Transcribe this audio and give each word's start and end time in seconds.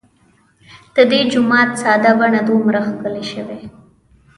د 0.95 0.97
دې 1.11 1.19
جومات 1.31 1.69
ساده 1.81 2.11
بڼه 2.19 2.39
دومره 2.49 2.79
ښکلې 2.87 3.23
شي. 3.29 3.41